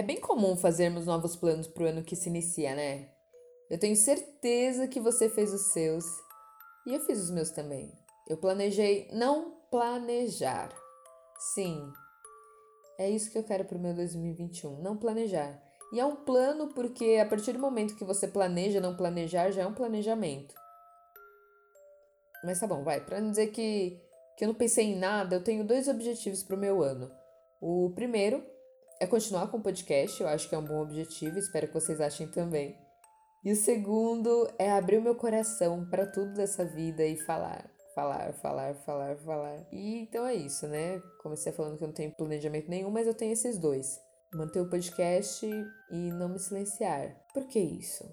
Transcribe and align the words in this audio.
É 0.00 0.02
bem 0.02 0.18
comum 0.18 0.56
fazermos 0.56 1.04
novos 1.04 1.36
planos 1.36 1.66
para 1.66 1.82
o 1.82 1.86
ano 1.86 2.02
que 2.02 2.16
se 2.16 2.30
inicia, 2.30 2.74
né? 2.74 3.10
Eu 3.68 3.78
tenho 3.78 3.94
certeza 3.94 4.88
que 4.88 4.98
você 4.98 5.28
fez 5.28 5.52
os 5.52 5.74
seus 5.74 6.06
e 6.86 6.94
eu 6.94 7.00
fiz 7.00 7.20
os 7.20 7.30
meus 7.30 7.50
também. 7.50 7.92
Eu 8.26 8.38
planejei 8.38 9.10
não 9.12 9.58
planejar. 9.70 10.74
Sim, 11.52 11.92
é 12.96 13.10
isso 13.10 13.30
que 13.30 13.36
eu 13.36 13.44
quero 13.44 13.66
para 13.66 13.76
o 13.76 13.78
meu 13.78 13.92
2021, 13.92 14.80
não 14.80 14.96
planejar. 14.96 15.62
E 15.92 16.00
é 16.00 16.04
um 16.06 16.16
plano 16.16 16.68
porque 16.68 17.18
a 17.22 17.26
partir 17.26 17.52
do 17.52 17.58
momento 17.58 17.94
que 17.94 18.02
você 18.02 18.26
planeja 18.26 18.80
não 18.80 18.96
planejar, 18.96 19.50
já 19.50 19.64
é 19.64 19.66
um 19.66 19.74
planejamento. 19.74 20.54
Mas 22.42 22.58
tá 22.58 22.66
bom, 22.66 22.82
vai. 22.82 23.04
Para 23.04 23.20
não 23.20 23.28
dizer 23.28 23.48
que, 23.48 24.00
que 24.38 24.44
eu 24.44 24.48
não 24.48 24.54
pensei 24.54 24.86
em 24.86 24.98
nada, 24.98 25.36
eu 25.36 25.44
tenho 25.44 25.62
dois 25.62 25.88
objetivos 25.88 26.42
para 26.42 26.56
o 26.56 26.58
meu 26.58 26.82
ano. 26.82 27.10
O 27.60 27.92
primeiro 27.94 28.42
é 29.00 29.06
continuar 29.06 29.50
com 29.50 29.56
o 29.56 29.62
podcast, 29.62 30.20
eu 30.20 30.28
acho 30.28 30.46
que 30.46 30.54
é 30.54 30.58
um 30.58 30.64
bom 30.64 30.82
objetivo, 30.82 31.38
espero 31.38 31.66
que 31.66 31.72
vocês 31.72 32.02
achem 32.02 32.28
também. 32.28 32.78
E 33.42 33.50
o 33.50 33.56
segundo 33.56 34.46
é 34.58 34.70
abrir 34.70 34.98
o 34.98 35.02
meu 35.02 35.14
coração 35.14 35.88
para 35.88 36.06
tudo 36.06 36.34
dessa 36.34 36.66
vida 36.66 37.02
e 37.06 37.16
falar, 37.16 37.70
falar, 37.94 38.34
falar, 38.34 38.74
falar, 38.74 39.16
falar. 39.16 39.66
E 39.72 40.02
então 40.02 40.26
é 40.26 40.34
isso, 40.34 40.68
né? 40.68 41.00
Comecei 41.22 41.50
falando 41.50 41.78
que 41.78 41.82
eu 41.82 41.88
não 41.88 41.94
tenho 41.94 42.14
planejamento 42.14 42.68
nenhum, 42.68 42.90
mas 42.90 43.06
eu 43.06 43.14
tenho 43.14 43.32
esses 43.32 43.58
dois. 43.58 43.98
Manter 44.34 44.60
o 44.60 44.68
podcast 44.68 45.46
e 45.46 46.12
não 46.12 46.28
me 46.28 46.38
silenciar. 46.38 47.16
Por 47.32 47.46
que 47.46 47.58
isso? 47.58 48.04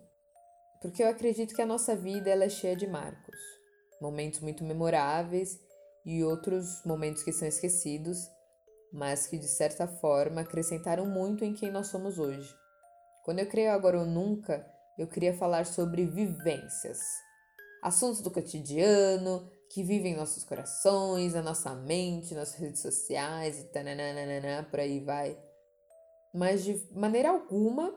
Porque 0.81 1.03
eu 1.03 1.09
acredito 1.09 1.53
que 1.53 1.61
a 1.61 1.65
nossa 1.65 1.97
vida 1.97 2.29
ela 2.29 2.45
é 2.45 2.49
cheia 2.49 2.77
de 2.77 2.87
marcos. 2.87 3.37
Momentos 4.01 4.39
muito 4.39 4.63
memoráveis 4.63 5.59
e 6.05 6.23
outros 6.23 6.81
momentos 6.85 7.23
que 7.23 7.33
são 7.33 7.45
esquecidos, 7.45 8.19
mas 8.91 9.27
que 9.27 9.37
de 9.37 9.47
certa 9.47 9.87
forma 9.87 10.41
acrescentaram 10.41 11.05
muito 11.05 11.43
em 11.43 11.53
quem 11.53 11.71
nós 11.71 11.87
somos 11.87 12.17
hoje. 12.19 12.53
Quando 13.23 13.39
eu 13.39 13.47
creio 13.47 13.71
agora 13.71 13.99
ou 13.99 14.05
nunca, 14.05 14.65
eu 14.97 15.07
queria 15.07 15.33
falar 15.33 15.65
sobre 15.65 16.05
vivências. 16.05 16.99
Assuntos 17.83 18.21
do 18.21 18.31
cotidiano 18.31 19.49
que 19.69 19.83
vivem 19.83 20.13
em 20.13 20.17
nossos 20.17 20.43
corações, 20.43 21.33
na 21.33 21.41
nossa 21.41 21.75
mente, 21.75 22.33
nas 22.33 22.53
redes 22.55 22.81
sociais 22.81 23.59
e 23.59 23.65
tananana, 23.65 24.63
por 24.69 24.79
aí 24.79 24.99
vai. 24.99 25.37
Mas 26.33 26.63
de 26.63 26.81
maneira 26.91 27.29
alguma 27.29 27.93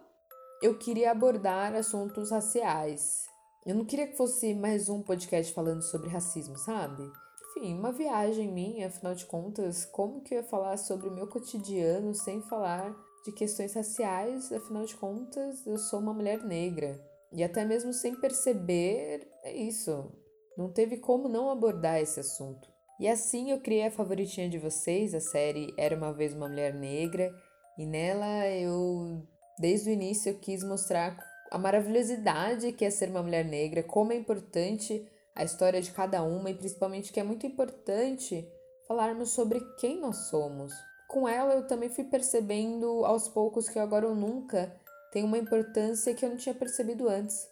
eu 0.62 0.76
queria 0.76 1.10
abordar 1.10 1.74
assuntos 1.74 2.30
raciais. 2.30 3.24
Eu 3.64 3.74
não 3.74 3.84
queria 3.84 4.06
que 4.06 4.16
fosse 4.16 4.54
mais 4.54 4.88
um 4.88 5.02
podcast 5.02 5.52
falando 5.54 5.82
sobre 5.82 6.10
racismo, 6.10 6.58
sabe? 6.58 7.02
Enfim, 7.50 7.74
uma 7.74 7.90
viagem 7.90 8.52
minha, 8.52 8.86
afinal 8.86 9.14
de 9.14 9.26
contas, 9.26 9.84
como 9.84 10.20
que 10.20 10.34
eu 10.34 10.38
ia 10.38 10.44
falar 10.44 10.76
sobre 10.76 11.08
o 11.08 11.12
meu 11.12 11.26
cotidiano 11.26 12.14
sem 12.14 12.40
falar 12.42 12.94
de 13.24 13.32
questões 13.32 13.74
raciais, 13.74 14.52
afinal 14.52 14.84
de 14.84 14.94
contas, 14.96 15.66
eu 15.66 15.76
sou 15.76 15.98
uma 15.98 16.14
mulher 16.14 16.44
negra. 16.44 17.00
E 17.32 17.42
até 17.42 17.64
mesmo 17.64 17.92
sem 17.92 18.14
perceber, 18.14 19.28
é 19.42 19.52
isso. 19.52 20.12
Não 20.56 20.72
teve 20.72 20.98
como 20.98 21.28
não 21.28 21.50
abordar 21.50 22.00
esse 22.00 22.20
assunto. 22.20 22.68
E 23.00 23.08
assim 23.08 23.50
eu 23.50 23.60
criei 23.60 23.86
a 23.86 23.90
favoritinha 23.90 24.48
de 24.48 24.58
vocês, 24.58 25.14
a 25.14 25.20
série 25.20 25.74
Era 25.76 25.96
uma 25.96 26.12
vez 26.12 26.34
uma 26.34 26.48
mulher 26.48 26.74
negra, 26.74 27.30
e 27.76 27.84
nela 27.84 28.46
eu 28.48 29.26
desde 29.58 29.90
o 29.90 29.92
início 29.92 30.30
eu 30.30 30.38
quis 30.38 30.62
mostrar 30.62 31.18
a 31.50 31.58
maravilhosidade 31.58 32.72
que 32.72 32.84
é 32.84 32.90
ser 32.90 33.10
uma 33.10 33.22
mulher 33.22 33.44
negra, 33.44 33.82
como 33.82 34.12
é 34.12 34.16
importante 34.16 35.04
a 35.34 35.44
história 35.44 35.80
de 35.80 35.90
cada 35.92 36.22
uma 36.22 36.50
e 36.50 36.54
principalmente 36.54 37.12
que 37.12 37.20
é 37.20 37.24
muito 37.24 37.46
importante 37.46 38.46
falarmos 38.86 39.30
sobre 39.30 39.60
quem 39.78 40.00
nós 40.00 40.28
somos 40.28 40.72
com 41.10 41.28
ela 41.28 41.54
eu 41.54 41.66
também 41.66 41.88
fui 41.88 42.04
percebendo 42.04 43.04
aos 43.04 43.26
poucos 43.26 43.68
que 43.68 43.80
agora 43.80 44.06
ou 44.06 44.14
nunca 44.14 44.72
tem 45.10 45.24
uma 45.24 45.36
importância 45.36 46.14
que 46.14 46.24
eu 46.24 46.30
não 46.30 46.36
tinha 46.36 46.54
percebido 46.54 47.08
antes. 47.08 47.48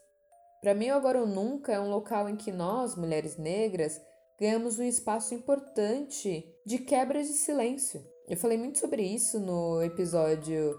Para 0.61 0.75
mim, 0.75 0.91
agora 0.91 1.21
ou 1.21 1.27
nunca 1.27 1.73
é 1.73 1.81
um 1.81 1.91
local 1.91 2.29
em 2.29 2.37
que 2.37 2.53
nós, 2.53 2.95
mulheres 2.95 3.37
negras, 3.37 4.01
ganhamos 4.39 4.79
um 4.79 4.85
espaço 4.85 5.35
importante 5.35 6.49
de 6.65 6.79
quebra 6.79 7.21
de 7.21 7.33
silêncio. 7.33 8.01
Eu 8.29 8.37
falei 8.37 8.57
muito 8.57 8.79
sobre 8.79 9.03
isso 9.03 9.41
no 9.41 9.83
episódio 9.83 10.79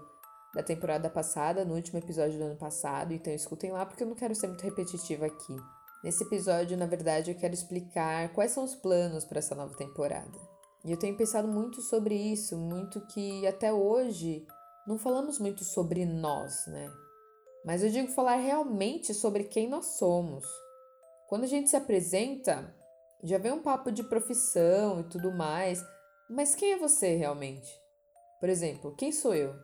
da 0.54 0.62
temporada 0.62 1.10
passada, 1.10 1.66
no 1.66 1.74
último 1.74 1.98
episódio 1.98 2.38
do 2.38 2.44
ano 2.44 2.56
passado, 2.56 3.12
então 3.12 3.32
escutem 3.32 3.70
lá 3.70 3.84
porque 3.84 4.02
eu 4.02 4.08
não 4.08 4.16
quero 4.16 4.34
ser 4.34 4.46
muito 4.46 4.62
repetitiva 4.62 5.26
aqui. 5.26 5.54
Nesse 6.02 6.24
episódio, 6.24 6.78
na 6.78 6.86
verdade, 6.86 7.30
eu 7.30 7.36
quero 7.36 7.52
explicar 7.52 8.32
quais 8.32 8.52
são 8.52 8.64
os 8.64 8.74
planos 8.74 9.24
para 9.24 9.38
essa 9.38 9.54
nova 9.54 9.76
temporada. 9.76 10.38
E 10.82 10.90
eu 10.90 10.98
tenho 10.98 11.16
pensado 11.16 11.46
muito 11.46 11.82
sobre 11.82 12.14
isso, 12.14 12.56
muito 12.56 13.06
que 13.08 13.46
até 13.46 13.70
hoje 13.70 14.46
não 14.86 14.98
falamos 14.98 15.38
muito 15.38 15.62
sobre 15.62 16.06
nós, 16.06 16.66
né? 16.66 16.90
Mas 17.66 17.82
eu 17.82 17.90
digo 17.90 18.08
falar 18.08 18.36
realmente 18.36 19.12
sobre 19.12 19.44
quem 19.44 19.68
nós 19.68 19.98
somos. 19.98 20.46
Quando 21.28 21.44
a 21.44 21.46
gente 21.46 21.68
se 21.68 21.76
apresenta, 21.76 22.74
já 23.22 23.36
vem 23.36 23.52
um 23.52 23.62
papo 23.62 23.92
de 23.92 24.02
profissão 24.02 25.00
e 25.00 25.04
tudo 25.04 25.30
mais, 25.30 25.84
mas 26.30 26.54
quem 26.54 26.72
é 26.72 26.78
você 26.78 27.14
realmente? 27.14 27.70
Por 28.40 28.48
exemplo, 28.48 28.94
quem 28.96 29.12
sou 29.12 29.34
eu? 29.34 29.54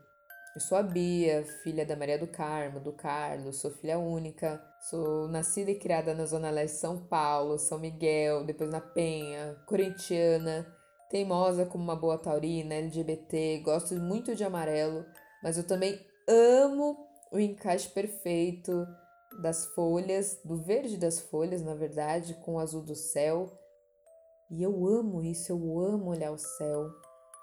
Eu 0.56 0.60
sou 0.60 0.78
a 0.78 0.82
Bia, 0.82 1.44
filha 1.62 1.84
da 1.84 1.94
Maria 1.94 2.18
do 2.18 2.26
Carmo, 2.26 2.80
do 2.80 2.90
Carlos, 2.90 3.60
sou 3.60 3.70
filha 3.70 3.98
única, 3.98 4.58
sou 4.88 5.28
nascida 5.28 5.70
e 5.70 5.78
criada 5.78 6.14
na 6.14 6.24
Zona 6.24 6.48
Leste 6.48 6.76
de 6.76 6.80
São 6.80 6.98
Paulo, 6.98 7.58
São 7.58 7.78
Miguel, 7.78 8.42
depois 8.42 8.70
na 8.70 8.80
Penha, 8.80 9.54
corintiana, 9.66 10.66
teimosa 11.10 11.66
como 11.66 11.84
uma 11.84 11.94
boa 11.94 12.16
taurina, 12.16 12.74
LGBT, 12.74 13.58
gosto 13.66 13.94
muito 13.96 14.34
de 14.34 14.44
amarelo, 14.44 15.04
mas 15.42 15.58
eu 15.58 15.66
também 15.66 16.00
amo 16.26 17.06
o 17.30 17.38
encaixe 17.38 17.90
perfeito 17.90 18.86
das 19.42 19.66
folhas, 19.74 20.40
do 20.42 20.56
verde 20.56 20.96
das 20.96 21.20
folhas, 21.20 21.60
na 21.60 21.74
verdade, 21.74 22.32
com 22.32 22.54
o 22.54 22.58
azul 22.58 22.80
do 22.80 22.94
céu. 22.94 23.52
E 24.50 24.62
eu 24.62 24.86
amo 24.86 25.22
isso, 25.22 25.52
eu 25.52 25.78
amo 25.80 26.12
olhar 26.12 26.30
o 26.30 26.38
céu. 26.38 26.88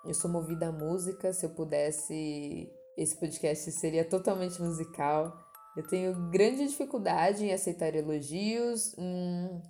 Eu 0.04 0.16
sou 0.16 0.32
movida 0.32 0.70
à 0.70 0.72
música, 0.72 1.32
se 1.32 1.46
eu 1.46 1.52
pudesse, 1.52 2.74
esse 2.98 3.16
podcast 3.16 3.72
seria 3.72 4.06
totalmente 4.06 4.62
musical. 4.62 5.38
Eu 5.76 5.88
tenho 5.88 6.30
grande 6.30 6.68
dificuldade 6.68 7.46
em 7.46 7.54
aceitar 7.54 7.96
elogios. 7.96 8.96
Hum, 8.98 9.62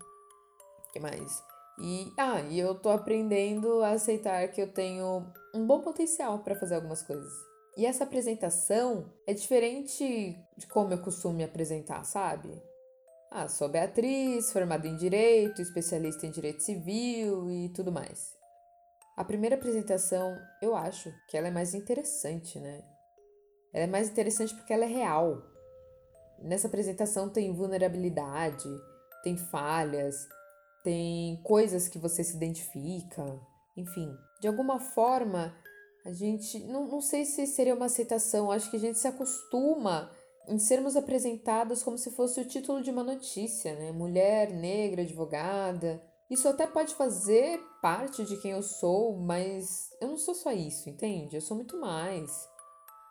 que 0.91 0.99
mais? 0.99 1.41
E, 1.79 2.11
ah, 2.17 2.41
e 2.41 2.59
eu 2.59 2.75
tô 2.75 2.89
aprendendo 2.89 3.81
a 3.81 3.91
aceitar 3.91 4.47
que 4.49 4.61
eu 4.61 4.71
tenho 4.71 5.25
um 5.55 5.65
bom 5.65 5.81
potencial 5.81 6.39
para 6.39 6.55
fazer 6.55 6.75
algumas 6.75 7.01
coisas. 7.01 7.31
E 7.75 7.85
essa 7.85 8.03
apresentação 8.03 9.11
é 9.25 9.33
diferente 9.33 10.37
de 10.55 10.67
como 10.67 10.93
eu 10.93 11.01
costumo 11.01 11.33
me 11.33 11.43
apresentar, 11.43 12.03
sabe? 12.03 12.61
Ah, 13.31 13.47
sou 13.47 13.67
Beatriz, 13.67 14.51
formada 14.51 14.87
em 14.87 14.95
Direito, 14.95 15.59
especialista 15.59 16.27
em 16.27 16.31
Direito 16.31 16.61
Civil 16.61 17.49
e 17.49 17.69
tudo 17.69 17.91
mais. 17.91 18.31
A 19.17 19.23
primeira 19.23 19.55
apresentação, 19.55 20.37
eu 20.61 20.75
acho 20.75 21.11
que 21.27 21.35
ela 21.35 21.47
é 21.47 21.51
mais 21.51 21.73
interessante, 21.73 22.59
né? 22.59 22.83
Ela 23.73 23.85
é 23.85 23.87
mais 23.87 24.09
interessante 24.09 24.53
porque 24.53 24.71
ela 24.71 24.85
é 24.85 24.87
real. 24.87 25.41
Nessa 26.39 26.67
apresentação 26.67 27.29
tem 27.29 27.53
vulnerabilidade, 27.53 28.69
tem 29.23 29.37
falhas, 29.37 30.27
tem 30.83 31.41
coisas 31.43 31.87
que 31.87 31.97
você 31.97 32.23
se 32.23 32.35
identifica, 32.35 33.39
enfim. 33.75 34.15
De 34.41 34.47
alguma 34.47 34.79
forma, 34.79 35.55
a 36.05 36.11
gente. 36.11 36.59
Não, 36.59 36.87
não 36.87 37.01
sei 37.01 37.25
se 37.25 37.47
seria 37.47 37.73
uma 37.73 37.85
aceitação, 37.85 38.51
acho 38.51 38.69
que 38.69 38.77
a 38.77 38.79
gente 38.79 38.99
se 38.99 39.07
acostuma 39.07 40.11
em 40.47 40.59
sermos 40.59 40.97
apresentadas 40.97 41.81
como 41.81 41.97
se 41.97 42.11
fosse 42.11 42.41
o 42.41 42.45
título 42.45 42.81
de 42.81 42.91
uma 42.91 43.03
notícia, 43.03 43.73
né? 43.75 43.91
Mulher, 43.91 44.51
negra, 44.51 45.01
advogada. 45.01 46.03
Isso 46.29 46.47
até 46.47 46.67
pode 46.67 46.95
fazer 46.95 47.59
parte 47.81 48.25
de 48.25 48.37
quem 48.37 48.51
eu 48.51 48.63
sou, 48.63 49.15
mas 49.17 49.89
eu 50.01 50.09
não 50.09 50.17
sou 50.17 50.33
só 50.33 50.51
isso, 50.51 50.89
entende? 50.89 51.35
Eu 51.35 51.41
sou 51.41 51.55
muito 51.55 51.79
mais. 51.79 52.31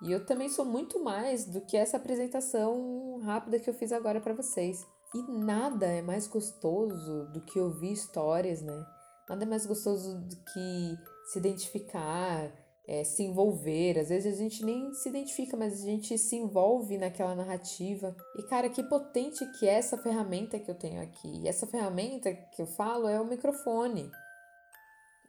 E 0.02 0.10
eu 0.10 0.26
também 0.26 0.48
sou 0.48 0.64
muito 0.64 1.02
mais 1.02 1.44
do 1.44 1.60
que 1.60 1.76
essa 1.76 1.96
apresentação 1.96 3.20
rápida 3.22 3.60
que 3.60 3.70
eu 3.70 3.74
fiz 3.74 3.92
agora 3.92 4.20
para 4.20 4.34
vocês. 4.34 4.84
E 5.14 5.22
nada 5.30 5.86
é 5.86 6.02
mais 6.02 6.26
gostoso 6.26 7.26
do 7.32 7.40
que 7.42 7.60
ouvir 7.60 7.92
histórias, 7.92 8.60
né? 8.62 8.84
Nada 9.28 9.44
é 9.44 9.46
mais 9.46 9.64
gostoso 9.64 10.18
do 10.18 10.36
que 10.36 10.96
se 11.30 11.38
identificar, 11.38 12.50
é, 12.86 13.04
se 13.04 13.22
envolver. 13.22 13.98
Às 13.98 14.08
vezes 14.08 14.34
a 14.34 14.38
gente 14.38 14.64
nem 14.64 14.92
se 14.92 15.08
identifica, 15.08 15.56
mas 15.56 15.82
a 15.82 15.86
gente 15.86 16.18
se 16.18 16.34
envolve 16.34 16.98
naquela 16.98 17.36
narrativa. 17.36 18.16
E 18.36 18.42
cara, 18.44 18.68
que 18.68 18.82
potente 18.82 19.46
que 19.58 19.68
é 19.68 19.74
essa 19.74 19.96
ferramenta 19.98 20.58
que 20.58 20.70
eu 20.70 20.74
tenho 20.74 21.00
aqui. 21.00 21.42
E 21.42 21.48
essa 21.48 21.66
ferramenta 21.66 22.32
que 22.32 22.60
eu 22.60 22.66
falo 22.66 23.06
é 23.06 23.20
o 23.20 23.26
microfone. 23.26 24.10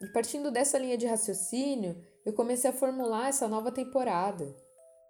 E 0.02 0.08
partindo 0.08 0.50
dessa 0.50 0.78
linha 0.80 0.98
de 0.98 1.06
raciocínio, 1.06 1.96
eu 2.26 2.34
comecei 2.34 2.70
a 2.70 2.74
formular 2.74 3.30
essa 3.30 3.48
nova 3.48 3.72
temporada. 3.72 4.56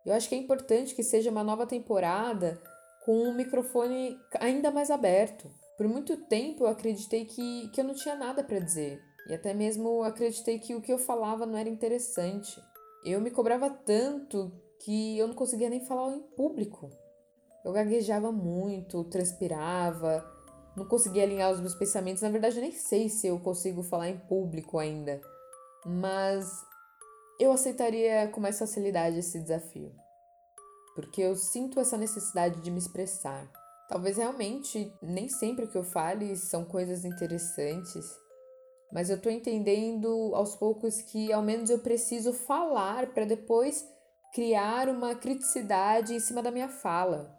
Eu 0.06 0.14
acho 0.14 0.28
que 0.28 0.36
é 0.36 0.38
importante 0.38 0.96
que 0.96 1.04
seja 1.04 1.32
uma 1.32 1.44
nova 1.44 1.66
temporada 1.66 2.62
com 3.06 3.24
o 3.24 3.34
microfone 3.34 4.18
ainda 4.40 4.72
mais 4.72 4.90
aberto. 4.92 5.50
Por 5.78 5.88
muito 5.88 6.18
tempo 6.26 6.64
eu 6.64 6.68
acreditei 6.68 7.26
que, 7.26 7.70
que 7.70 7.82
eu 7.82 7.86
não 7.86 7.96
tinha 7.96 8.16
nada 8.16 8.44
para 8.44 8.60
dizer, 8.60 9.02
e 9.28 9.34
até 9.34 9.54
mesmo 9.54 10.04
acreditei 10.04 10.60
que 10.60 10.76
o 10.76 10.82
que 10.82 10.92
eu 10.92 10.98
falava 10.98 11.46
não 11.46 11.58
era 11.58 11.70
interessante. 11.70 12.62
Eu 13.06 13.22
me 13.22 13.32
cobrava 13.32 13.70
tanto 13.70 14.52
que 14.84 15.18
eu 15.18 15.28
não 15.28 15.36
conseguia 15.36 15.70
nem 15.70 15.86
falar 15.86 16.14
em 16.14 16.22
público. 16.36 16.90
Eu 17.64 17.72
gaguejava 17.72 18.32
muito, 18.32 19.04
transpirava, 19.06 20.26
não 20.76 20.86
conseguia 20.86 21.24
alinhar 21.24 21.52
os 21.52 21.62
meus 21.62 21.76
pensamentos. 21.76 22.22
Na 22.22 22.30
verdade, 22.30 22.58
eu 22.58 22.62
nem 22.62 22.72
sei 22.72 23.08
se 23.08 23.28
eu 23.28 23.40
consigo 23.40 23.82
falar 23.82 24.10
em 24.10 24.18
público 24.18 24.78
ainda, 24.78 25.22
mas 25.86 26.46
eu 27.44 27.52
aceitaria 27.52 28.28
com 28.30 28.40
mais 28.40 28.58
facilidade 28.58 29.20
esse 29.20 29.40
desafio, 29.40 29.94
porque 30.96 31.22
eu 31.22 31.36
sinto 31.36 31.80
essa 31.80 31.98
necessidade 31.98 32.62
de 32.62 32.72
me 32.72 32.80
expressar. 32.80 33.52
Talvez 33.90 34.18
realmente 34.18 34.92
nem 35.02 35.28
sempre 35.28 35.68
que 35.68 35.78
eu 35.78 35.84
fale 35.84 36.36
são 36.38 36.64
coisas 36.64 37.04
interessantes, 37.04 38.06
mas 38.92 39.10
eu 39.10 39.20
tô 39.20 39.30
entendendo 39.30 40.32
aos 40.34 40.56
poucos 40.56 41.02
que 41.02 41.34
ao 41.34 41.42
menos 41.42 41.70
eu 41.70 41.80
preciso 41.80 42.32
falar 42.32 43.14
para 43.14 43.26
depois 43.26 43.86
criar 44.34 44.88
uma 44.88 45.14
criticidade 45.14 46.14
em 46.14 46.20
cima 46.20 46.42
da 46.42 46.50
minha 46.50 46.70
fala 46.70 47.38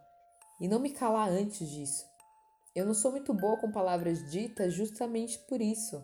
e 0.60 0.68
não 0.68 0.78
me 0.78 0.90
calar 0.90 1.28
antes 1.30 1.68
disso. 1.68 2.04
Eu 2.74 2.84
não 2.84 2.94
sou 2.94 3.10
muito 3.10 3.32
boa 3.32 3.56
com 3.56 3.72
palavras 3.72 4.30
ditas 4.30 4.74
justamente 4.74 5.38
por 5.48 5.60
isso. 5.60 6.02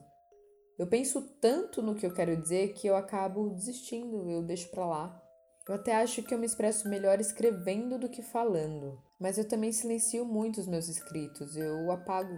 Eu 0.80 0.86
penso 0.86 1.20
tanto 1.42 1.82
no 1.82 1.94
que 1.94 2.06
eu 2.06 2.14
quero 2.14 2.34
dizer 2.34 2.72
que 2.72 2.86
eu 2.86 2.96
acabo 2.96 3.50
desistindo, 3.50 4.30
eu 4.30 4.42
deixo 4.42 4.70
para 4.70 4.86
lá. 4.86 5.22
Eu 5.68 5.74
até 5.74 5.94
acho 5.94 6.22
que 6.22 6.32
eu 6.32 6.38
me 6.38 6.46
expresso 6.46 6.88
melhor 6.88 7.20
escrevendo 7.20 7.98
do 7.98 8.08
que 8.08 8.22
falando, 8.22 8.98
mas 9.20 9.36
eu 9.36 9.46
também 9.46 9.72
silencio 9.72 10.24
muito 10.24 10.58
os 10.58 10.66
meus 10.66 10.88
escritos, 10.88 11.54
eu 11.54 11.92
apago. 11.92 12.34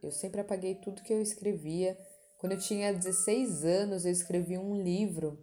Eu 0.00 0.12
sempre 0.12 0.40
apaguei 0.40 0.76
tudo 0.76 1.02
que 1.02 1.12
eu 1.12 1.20
escrevia. 1.20 1.98
Quando 2.38 2.52
eu 2.52 2.58
tinha 2.60 2.94
16 2.94 3.64
anos, 3.64 4.04
eu 4.04 4.12
escrevi 4.12 4.56
um 4.56 4.80
livro 4.80 5.36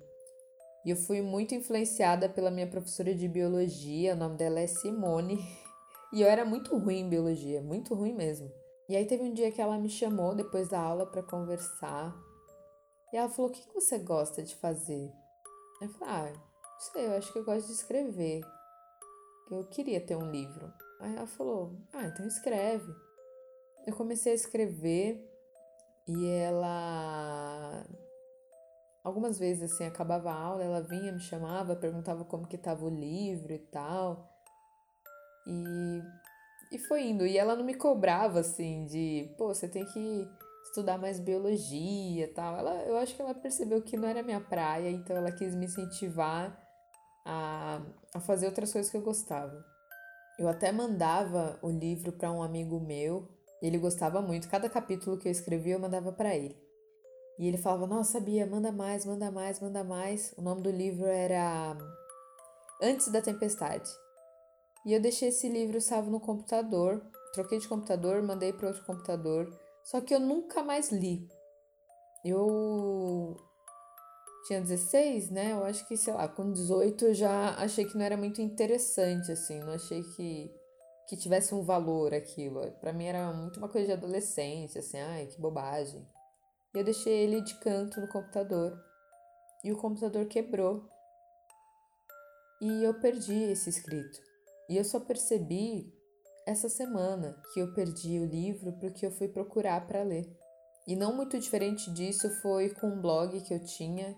e 0.86 0.92
eu 0.92 0.96
fui 0.96 1.22
muito 1.22 1.54
influenciada 1.54 2.30
pela 2.30 2.50
minha 2.50 2.68
professora 2.68 3.14
de 3.14 3.28
biologia, 3.28 4.14
o 4.14 4.18
nome 4.18 4.38
dela 4.38 4.62
é 4.62 4.68
Simone, 4.68 5.46
e 6.14 6.22
eu 6.22 6.30
era 6.30 6.46
muito 6.46 6.74
ruim 6.78 7.02
em 7.02 7.10
biologia, 7.10 7.62
muito 7.62 7.94
ruim 7.94 8.14
mesmo. 8.14 8.50
E 8.90 8.96
aí 8.96 9.06
teve 9.06 9.24
um 9.24 9.34
dia 9.34 9.52
que 9.52 9.62
ela 9.62 9.78
me 9.78 9.90
chamou 9.90 10.34
depois 10.34 10.70
da 10.70 10.80
aula 10.80 11.06
para 11.06 11.22
conversar. 11.22 12.16
E 13.12 13.18
ela 13.18 13.30
falou: 13.30 13.52
"O 13.52 13.54
que 13.54 13.74
você 13.74 13.98
gosta 14.00 14.42
de 14.42 14.56
fazer?" 14.56 15.12
Eu 15.82 15.90
falei: 15.90 16.14
"Ah, 16.14 16.34
não 16.34 16.80
sei, 16.80 17.08
eu 17.08 17.18
acho 17.18 17.32
que 17.34 17.40
eu 17.40 17.46
gosto 17.46 17.68
de 17.68 17.74
escrever. 17.74 18.42
Eu 19.52 19.66
queria 19.66 20.00
ter 20.00 20.16
um 20.16 20.32
livro." 20.32 20.74
Aí 21.02 21.16
ela 21.16 21.28
falou: 21.28 21.76
"Ah, 21.94 22.06
então 22.08 22.26
escreve." 22.26 22.94
Eu 23.86 23.96
comecei 23.96 24.32
a 24.34 24.36
escrever 24.36 25.26
e 26.08 26.28
ela 26.28 27.86
algumas 29.04 29.40
vezes 29.40 29.72
assim 29.72 29.86
acabava 29.86 30.30
a 30.30 30.36
aula, 30.36 30.64
ela 30.64 30.82
vinha, 30.82 31.14
me 31.14 31.20
chamava, 31.20 31.76
perguntava 31.76 32.26
como 32.26 32.48
que 32.48 32.58
tava 32.58 32.86
o 32.86 32.90
livro 32.90 33.54
e 33.54 33.60
tal. 33.60 34.30
E 35.46 36.02
e 36.72 36.78
foi 36.78 37.08
indo. 37.08 37.26
E 37.26 37.38
ela 37.38 37.56
não 37.56 37.64
me 37.64 37.74
cobrava 37.74 38.40
assim 38.40 38.86
de, 38.86 39.30
pô, 39.38 39.48
você 39.54 39.68
tem 39.68 39.86
que 39.86 40.28
estudar 40.64 40.98
mais 40.98 41.20
biologia 41.20 42.26
e 42.26 42.28
tal. 42.28 42.58
Ela, 42.58 42.84
eu 42.84 42.98
acho 42.98 43.16
que 43.16 43.22
ela 43.22 43.34
percebeu 43.34 43.82
que 43.82 43.98
não 43.98 44.08
era 44.08 44.24
minha 44.24 44.42
praia, 44.42 44.90
então 44.90 45.16
ela 45.16 45.32
quis 45.32 45.56
me 45.56 45.66
incentivar 45.66 46.58
a, 47.26 47.82
a 48.14 48.20
fazer 48.20 48.46
outras 48.46 48.72
coisas 48.72 48.92
que 48.92 48.98
eu 48.98 49.02
gostava. 49.02 49.66
Eu 50.38 50.48
até 50.48 50.72
mandava 50.72 51.58
o 51.62 51.70
livro 51.70 52.12
para 52.12 52.32
um 52.32 52.44
amigo 52.44 52.80
meu, 52.80 53.28
ele 53.62 53.78
gostava 53.78 54.22
muito. 54.22 54.50
Cada 54.50 54.70
capítulo 54.70 55.18
que 55.18 55.28
eu 55.28 55.32
escrevia 55.32 55.74
eu 55.74 55.80
mandava 55.80 56.12
para 56.12 56.36
ele. 56.36 56.56
E 57.40 57.48
ele 57.48 57.58
falava: 57.58 57.88
"Nossa, 57.88 58.20
Bia, 58.20 58.46
manda 58.46 58.72
mais, 58.72 59.06
manda 59.06 59.32
mais, 59.32 59.60
manda 59.60 59.84
mais". 59.84 60.34
O 60.38 60.42
nome 60.42 60.62
do 60.62 60.70
livro 60.72 61.06
era 61.06 61.76
Antes 62.82 63.12
da 63.12 63.22
Tempestade. 63.22 63.90
E 64.86 64.94
eu 64.94 65.02
deixei 65.02 65.30
esse 65.30 65.50
livro 65.50 65.82
salvo 65.82 66.10
no 66.10 66.20
computador, 66.20 67.06
troquei 67.34 67.60
de 67.60 67.68
computador, 67.68 68.22
mandei 68.22 68.54
para 68.54 68.68
outro 68.68 68.86
computador, 68.86 69.52
só 69.84 70.02
que 70.02 70.14
eu 70.14 70.20
nunca 70.20 70.64
mais 70.64 70.92
li. 70.92 71.28
Eu 72.24 73.36
tinha 74.48 74.62
16, 74.62 75.30
né? 75.30 75.52
Eu 75.52 75.64
acho 75.64 75.86
que, 75.88 75.98
sei 75.98 76.14
lá, 76.14 76.28
com 76.28 76.52
18 76.52 77.08
eu 77.08 77.14
já 77.14 77.56
achei 77.56 77.86
que 77.86 77.98
não 77.98 78.06
era 78.06 78.16
muito 78.16 78.42
interessante, 78.42 79.32
assim, 79.32 79.60
não 79.60 79.74
achei 79.74 80.02
que, 80.02 80.52
que 81.08 81.18
tivesse 81.18 81.54
um 81.54 81.64
valor 81.64 82.14
aquilo. 82.14 82.72
Para 82.80 82.94
mim 82.94 83.06
era 83.06 83.32
muito 83.34 83.58
uma 83.58 83.70
coisa 83.70 83.88
de 83.88 83.94
adolescência, 83.94 84.80
assim, 84.80 85.00
ai, 85.00 85.26
que 85.28 85.40
bobagem. 85.40 86.08
E 86.74 86.80
eu 86.80 86.84
deixei 86.84 87.14
ele 87.14 87.42
de 87.42 87.56
canto 87.56 88.00
no 88.00 88.08
computador. 88.08 88.78
E 89.64 89.72
o 89.72 89.78
computador 89.78 90.26
quebrou. 90.28 90.88
E 92.62 92.84
eu 92.84 92.94
perdi 93.00 93.52
esse 93.52 93.70
escrito. 93.70 94.27
E 94.70 94.76
eu 94.78 94.84
só 94.84 95.00
percebi 95.00 95.94
essa 96.46 96.70
semana 96.70 97.42
que 97.54 97.60
eu 97.60 97.74
perdi 97.74 98.20
o 98.20 98.26
livro 98.26 98.72
porque 98.80 99.06
eu 99.06 99.12
fui 99.12 99.28
procurar 99.28 99.86
para 99.88 100.04
ler. 100.04 100.26
E 100.88 100.96
não 100.96 101.16
muito 101.16 101.38
diferente 101.38 101.92
disso 101.92 102.30
foi 102.42 102.70
com 102.70 102.88
um 102.88 103.02
blog 103.02 103.42
que 103.42 103.54
eu 103.54 103.64
tinha. 103.64 104.16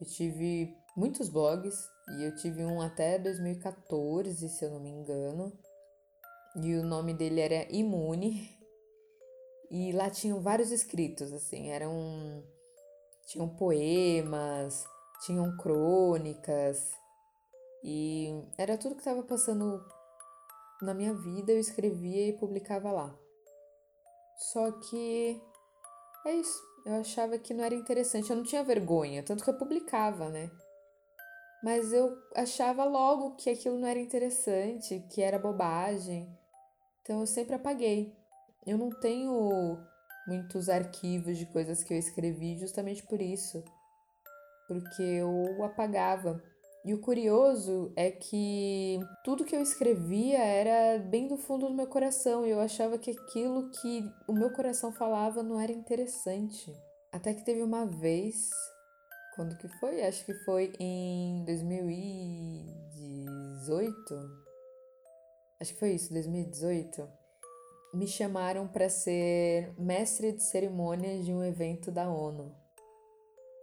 Eu 0.00 0.06
tive 0.06 0.74
muitos 0.96 1.28
blogs 1.28 1.76
e 2.16 2.24
eu 2.24 2.34
tive 2.36 2.64
um 2.64 2.80
até 2.80 3.18
2014, 3.18 4.48
se 4.48 4.64
eu 4.64 4.70
não 4.70 4.80
me 4.80 4.90
engano. 4.90 5.52
E 6.56 6.74
o 6.76 6.82
nome 6.82 7.14
dele 7.14 7.40
era 7.40 7.70
Imune. 7.70 8.58
E 9.70 9.92
lá 9.92 10.10
tinham 10.10 10.40
vários 10.40 10.72
escritos, 10.72 11.32
assim, 11.32 11.68
eram 11.68 12.42
tinham 13.26 13.48
poemas, 13.48 14.84
tinham 15.24 15.56
crônicas, 15.56 16.90
e 17.82 18.44
era 18.58 18.76
tudo 18.76 18.94
que 18.94 19.00
estava 19.00 19.22
passando 19.22 19.84
na 20.82 20.94
minha 20.94 21.14
vida, 21.14 21.52
eu 21.52 21.58
escrevia 21.58 22.28
e 22.28 22.38
publicava 22.38 22.90
lá. 22.90 23.14
Só 24.36 24.72
que 24.72 25.40
é 26.26 26.34
isso. 26.34 26.70
Eu 26.84 26.94
achava 26.94 27.38
que 27.38 27.52
não 27.52 27.62
era 27.62 27.74
interessante, 27.74 28.30
eu 28.30 28.36
não 28.36 28.42
tinha 28.42 28.64
vergonha, 28.64 29.22
tanto 29.22 29.44
que 29.44 29.50
eu 29.50 29.58
publicava, 29.58 30.30
né? 30.30 30.50
Mas 31.62 31.92
eu 31.92 32.16
achava 32.34 32.84
logo 32.84 33.36
que 33.36 33.50
aquilo 33.50 33.78
não 33.78 33.86
era 33.86 33.98
interessante, 33.98 35.04
que 35.10 35.20
era 35.20 35.38
bobagem. 35.38 36.34
Então 37.02 37.20
eu 37.20 37.26
sempre 37.26 37.54
apaguei. 37.54 38.16
Eu 38.66 38.78
não 38.78 38.90
tenho 38.90 39.78
muitos 40.26 40.70
arquivos 40.70 41.36
de 41.36 41.44
coisas 41.46 41.84
que 41.84 41.92
eu 41.92 41.98
escrevi 41.98 42.56
justamente 42.58 43.02
por 43.02 43.20
isso. 43.20 43.62
Porque 44.66 45.02
eu 45.02 45.62
apagava. 45.64 46.42
E 46.82 46.94
o 46.94 46.98
curioso 46.98 47.92
é 47.94 48.10
que 48.10 48.98
tudo 49.22 49.44
que 49.44 49.54
eu 49.54 49.60
escrevia 49.60 50.38
era 50.38 50.98
bem 50.98 51.28
do 51.28 51.36
fundo 51.36 51.68
do 51.68 51.74
meu 51.74 51.86
coração 51.86 52.46
e 52.46 52.50
eu 52.50 52.58
achava 52.58 52.96
que 52.96 53.10
aquilo 53.10 53.68
que 53.70 54.10
o 54.26 54.32
meu 54.32 54.50
coração 54.50 54.90
falava 54.90 55.42
não 55.42 55.60
era 55.60 55.72
interessante. 55.72 56.74
Até 57.12 57.34
que 57.34 57.44
teve 57.44 57.62
uma 57.62 57.84
vez, 57.84 58.48
quando 59.36 59.58
que 59.58 59.68
foi? 59.78 60.00
Acho 60.02 60.24
que 60.24 60.32
foi 60.44 60.72
em 60.80 61.44
2018. 61.44 64.40
Acho 65.60 65.74
que 65.74 65.78
foi 65.78 65.90
isso, 65.90 66.10
2018. 66.14 67.06
Me 67.92 68.06
chamaram 68.06 68.66
para 68.66 68.88
ser 68.88 69.74
mestre 69.78 70.32
de 70.32 70.42
cerimônias 70.42 71.26
de 71.26 71.32
um 71.32 71.44
evento 71.44 71.90
da 71.90 72.08
ONU. 72.08 72.58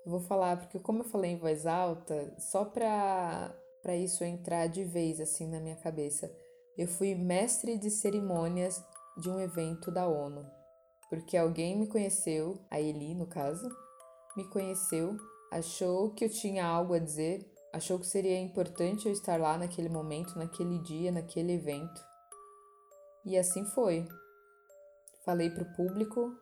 Eu 0.08 0.12
vou 0.12 0.22
falar, 0.22 0.56
porque 0.56 0.80
como 0.80 1.02
eu 1.02 1.10
falei 1.10 1.32
em 1.32 1.38
voz 1.38 1.68
alta, 1.68 2.34
só 2.40 2.64
para 2.64 3.54
para 3.84 3.94
isso 3.94 4.24
entrar 4.24 4.68
de 4.68 4.86
vez 4.86 5.20
assim 5.20 5.46
na 5.50 5.60
minha 5.60 5.76
cabeça, 5.76 6.34
eu 6.78 6.88
fui 6.88 7.14
mestre 7.14 7.78
de 7.78 7.92
cerimônias 7.92 8.82
de 9.18 9.30
um 9.30 9.38
evento 9.38 9.92
da 9.92 10.08
ONU, 10.08 10.50
porque 11.10 11.36
alguém 11.36 11.78
me 11.78 11.88
conheceu, 11.88 12.58
a 12.72 12.80
Eli 12.80 13.16
no 13.16 13.28
caso, 13.28 13.68
me 14.38 14.46
conheceu, 14.46 15.18
achou 15.52 16.12
que 16.12 16.24
eu 16.24 16.30
tinha 16.30 16.66
algo 16.66 16.94
a 16.94 17.00
dizer, 17.00 17.46
achou 17.74 18.00
que 18.00 18.08
seria 18.08 18.40
importante 18.40 19.08
eu 19.08 19.12
estar 19.12 19.38
lá 19.38 19.58
naquele 19.58 19.90
momento, 19.90 20.40
naquele 20.40 20.80
dia, 20.80 21.12
naquele 21.12 21.52
evento. 21.52 22.02
E 23.26 23.38
assim 23.38 23.66
foi. 23.66 24.08
Falei 25.26 25.50
para 25.50 25.64
o 25.64 25.76
público, 25.76 26.34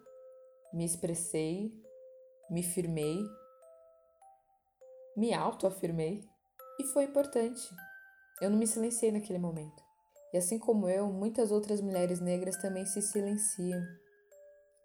me 0.72 0.86
expressei, 0.86 1.72
me 2.52 2.62
firmei 2.62 3.26
me 5.16 5.34
autoafirmei 5.34 6.24
e 6.80 6.84
foi 6.88 7.06
importante. 7.06 7.74
Eu 8.42 8.50
não 8.50 8.58
me 8.58 8.68
silenciei 8.68 9.12
naquele 9.12 9.40
momento. 9.40 9.84
E 10.34 10.38
assim 10.38 10.60
como 10.60 10.90
eu, 10.90 11.08
muitas 11.08 11.52
outras 11.52 11.80
mulheres 11.80 12.20
negras 12.20 12.58
também 12.58 12.86
se 12.86 13.02
silenciam. 13.02 13.82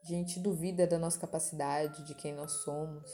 A 0.05 0.07
gente 0.07 0.39
duvida 0.39 0.87
da 0.87 0.99
nossa 0.99 1.19
capacidade, 1.19 2.05
de 2.05 2.15
quem 2.15 2.33
nós 2.33 2.53
somos. 2.63 3.11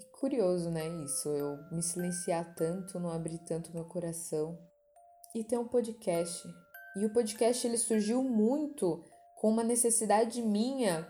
E 0.00 0.04
curioso, 0.20 0.70
né? 0.70 0.86
Isso, 1.04 1.28
eu 1.30 1.58
me 1.72 1.82
silenciar 1.82 2.54
tanto, 2.54 3.00
não 3.00 3.10
abrir 3.10 3.38
tanto 3.38 3.72
meu 3.72 3.84
coração. 3.84 4.56
E 5.34 5.42
ter 5.42 5.58
um 5.58 5.66
podcast. 5.66 6.46
E 6.96 7.04
o 7.04 7.12
podcast 7.12 7.66
ele 7.66 7.76
surgiu 7.76 8.22
muito 8.22 9.04
com 9.36 9.48
uma 9.48 9.64
necessidade 9.64 10.40
minha 10.40 11.06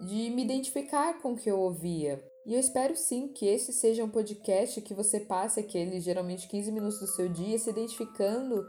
de 0.00 0.30
me 0.30 0.44
identificar 0.44 1.20
com 1.20 1.32
o 1.32 1.36
que 1.36 1.50
eu 1.50 1.58
ouvia 1.58 2.22
E 2.46 2.54
eu 2.54 2.60
espero 2.60 2.94
sim 2.94 3.26
que 3.26 3.44
esse 3.44 3.72
seja 3.72 4.04
um 4.04 4.08
podcast 4.08 4.80
que 4.80 4.94
você 4.94 5.18
passe 5.18 5.58
aqueles 5.58 6.04
geralmente 6.04 6.46
15 6.46 6.70
minutos 6.70 7.00
do 7.00 7.08
seu 7.08 7.28
dia 7.28 7.58
se 7.58 7.68
identificando 7.68 8.64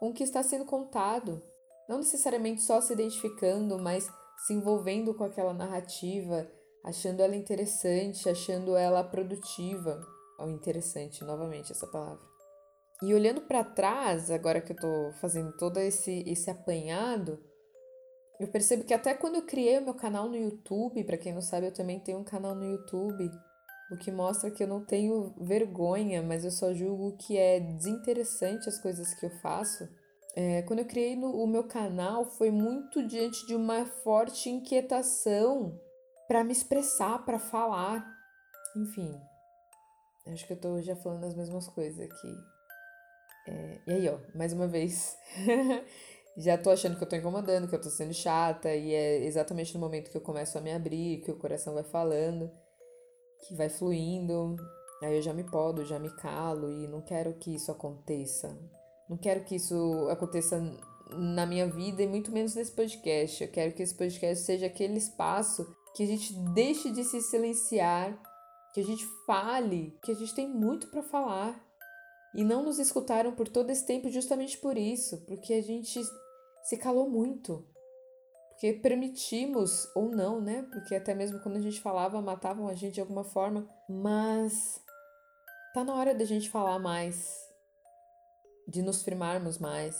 com 0.00 0.10
o 0.10 0.12
que 0.12 0.24
está 0.24 0.42
sendo 0.42 0.64
contado. 0.64 1.40
Não 1.88 1.98
necessariamente 1.98 2.62
só 2.62 2.80
se 2.80 2.92
identificando, 2.92 3.78
mas 3.78 4.10
se 4.44 4.52
envolvendo 4.52 5.14
com 5.14 5.22
aquela 5.22 5.54
narrativa, 5.54 6.50
achando 6.84 7.20
ela 7.20 7.36
interessante, 7.36 8.28
achando 8.28 8.76
ela 8.76 9.04
produtiva. 9.04 10.04
Ou 10.40 10.50
interessante, 10.50 11.22
novamente 11.22 11.70
essa 11.70 11.86
palavra. 11.86 12.26
E 13.04 13.14
olhando 13.14 13.42
para 13.42 13.62
trás, 13.62 14.32
agora 14.32 14.60
que 14.60 14.72
eu 14.72 14.76
tô 14.76 15.12
fazendo 15.20 15.56
todo 15.56 15.78
esse, 15.78 16.24
esse 16.26 16.50
apanhado, 16.50 17.38
eu 18.42 18.48
percebo 18.48 18.84
que 18.84 18.94
até 18.94 19.14
quando 19.14 19.36
eu 19.36 19.42
criei 19.42 19.78
o 19.78 19.84
meu 19.84 19.94
canal 19.94 20.28
no 20.28 20.36
YouTube, 20.36 21.04
para 21.04 21.16
quem 21.16 21.32
não 21.32 21.40
sabe, 21.40 21.66
eu 21.66 21.72
também 21.72 22.00
tenho 22.00 22.18
um 22.18 22.24
canal 22.24 22.54
no 22.54 22.64
YouTube, 22.64 23.30
o 23.90 23.96
que 23.96 24.10
mostra 24.10 24.50
que 24.50 24.62
eu 24.62 24.66
não 24.66 24.84
tenho 24.84 25.34
vergonha, 25.38 26.22
mas 26.22 26.44
eu 26.44 26.50
só 26.50 26.72
julgo 26.72 27.16
que 27.16 27.36
é 27.36 27.60
desinteressante 27.60 28.68
as 28.68 28.78
coisas 28.78 29.14
que 29.14 29.26
eu 29.26 29.30
faço. 29.40 29.88
É, 30.34 30.62
quando 30.62 30.78
eu 30.78 30.86
criei 30.86 31.14
no, 31.14 31.30
o 31.30 31.46
meu 31.46 31.64
canal, 31.64 32.24
foi 32.24 32.50
muito 32.50 33.06
diante 33.06 33.46
de 33.46 33.54
uma 33.54 33.84
forte 33.84 34.48
inquietação 34.48 35.78
para 36.26 36.42
me 36.42 36.52
expressar, 36.52 37.24
para 37.24 37.38
falar. 37.38 38.04
Enfim, 38.74 39.14
acho 40.28 40.46
que 40.46 40.54
eu 40.54 40.60
tô 40.60 40.80
já 40.80 40.96
falando 40.96 41.24
as 41.24 41.34
mesmas 41.34 41.68
coisas 41.68 42.00
aqui. 42.00 42.34
É, 43.46 43.78
e 43.86 43.92
aí, 43.92 44.08
ó, 44.08 44.18
mais 44.34 44.52
uma 44.52 44.66
vez. 44.66 45.16
já 46.36 46.56
tô 46.56 46.70
achando 46.70 46.96
que 46.96 47.04
eu 47.04 47.08
tô 47.08 47.16
incomodando, 47.16 47.68
que 47.68 47.74
eu 47.74 47.80
tô 47.80 47.90
sendo 47.90 48.14
chata, 48.14 48.74
e 48.74 48.94
é 48.94 49.24
exatamente 49.24 49.74
no 49.74 49.80
momento 49.80 50.10
que 50.10 50.16
eu 50.16 50.22
começo 50.22 50.56
a 50.56 50.60
me 50.60 50.72
abrir, 50.72 51.20
que 51.22 51.30
o 51.30 51.36
coração 51.36 51.74
vai 51.74 51.84
falando, 51.84 52.50
que 53.46 53.54
vai 53.54 53.68
fluindo, 53.68 54.56
aí 55.02 55.16
eu 55.16 55.22
já 55.22 55.34
me 55.34 55.44
podo, 55.44 55.84
já 55.84 55.98
me 55.98 56.10
calo, 56.16 56.70
e 56.70 56.86
não 56.88 57.02
quero 57.02 57.34
que 57.34 57.54
isso 57.54 57.70
aconteça. 57.70 58.56
Não 59.08 59.16
quero 59.18 59.44
que 59.44 59.56
isso 59.56 60.08
aconteça 60.10 60.58
na 61.10 61.44
minha 61.44 61.66
vida 61.66 62.02
e 62.02 62.06
muito 62.06 62.32
menos 62.32 62.54
nesse 62.54 62.72
podcast. 62.72 63.42
Eu 63.42 63.50
quero 63.50 63.74
que 63.74 63.82
esse 63.82 63.94
podcast 63.94 64.44
seja 64.44 64.66
aquele 64.66 64.96
espaço 64.96 65.66
que 65.94 66.02
a 66.02 66.06
gente 66.06 66.32
deixe 66.54 66.90
de 66.90 67.04
se 67.04 67.20
silenciar, 67.20 68.18
que 68.72 68.80
a 68.80 68.84
gente 68.84 69.04
fale, 69.26 69.98
que 70.02 70.12
a 70.12 70.14
gente 70.14 70.34
tem 70.34 70.48
muito 70.48 70.88
para 70.88 71.02
falar. 71.02 71.62
E 72.34 72.42
não 72.42 72.62
nos 72.62 72.78
escutaram 72.78 73.32
por 73.32 73.46
todo 73.46 73.68
esse 73.68 73.86
tempo 73.86 74.08
justamente 74.08 74.56
por 74.56 74.78
isso, 74.78 75.22
porque 75.26 75.52
a 75.52 75.62
gente 75.62 76.00
se 76.64 76.76
calou 76.76 77.08
muito. 77.08 77.66
Porque 78.50 78.72
permitimos, 78.74 79.88
ou 79.94 80.08
não, 80.08 80.40
né? 80.40 80.66
Porque 80.70 80.94
até 80.94 81.14
mesmo 81.14 81.40
quando 81.40 81.56
a 81.56 81.60
gente 81.60 81.80
falava, 81.80 82.22
matavam 82.22 82.68
a 82.68 82.74
gente 82.74 82.94
de 82.94 83.00
alguma 83.00 83.24
forma. 83.24 83.68
Mas 83.88 84.80
tá 85.74 85.82
na 85.82 85.94
hora 85.94 86.14
da 86.14 86.24
gente 86.24 86.48
falar 86.48 86.78
mais, 86.78 87.36
de 88.68 88.82
nos 88.82 89.02
firmarmos 89.02 89.58
mais. 89.58 89.96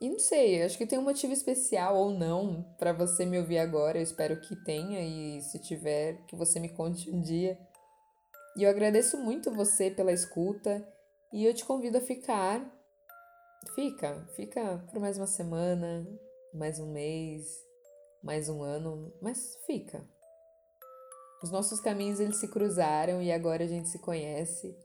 E 0.00 0.08
não 0.08 0.18
sei, 0.18 0.62
acho 0.62 0.76
que 0.76 0.86
tem 0.86 0.98
um 0.98 1.04
motivo 1.04 1.32
especial 1.32 1.96
ou 1.96 2.10
não 2.10 2.64
para 2.78 2.92
você 2.92 3.24
me 3.24 3.38
ouvir 3.38 3.58
agora. 3.58 3.98
Eu 3.98 4.02
espero 4.02 4.40
que 4.40 4.56
tenha 4.64 5.00
e 5.00 5.40
se 5.42 5.58
tiver, 5.60 6.24
que 6.26 6.36
você 6.36 6.58
me 6.58 6.68
conte 6.68 7.10
um 7.10 7.20
dia. 7.20 7.58
E 8.56 8.64
eu 8.64 8.70
agradeço 8.70 9.16
muito 9.16 9.50
você 9.50 9.90
pela 9.90 10.12
escuta 10.12 10.86
e 11.32 11.44
eu 11.44 11.54
te 11.54 11.64
convido 11.64 11.98
a 11.98 12.00
ficar 12.00 12.60
Fica, 13.74 14.26
fica 14.36 14.84
por 14.90 15.00
mais 15.00 15.16
uma 15.16 15.26
semana, 15.26 16.06
mais 16.52 16.78
um 16.78 16.92
mês, 16.92 17.46
mais 18.22 18.48
um 18.48 18.62
ano, 18.62 19.12
mas 19.20 19.56
fica. 19.66 20.04
Os 21.42 21.50
nossos 21.50 21.80
caminhos 21.80 22.20
eles 22.20 22.36
se 22.36 22.48
cruzaram 22.48 23.22
e 23.22 23.32
agora 23.32 23.64
a 23.64 23.66
gente 23.66 23.88
se 23.88 23.98
conhece. 23.98 24.76